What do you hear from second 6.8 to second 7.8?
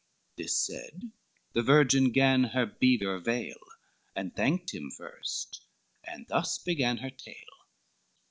her tale.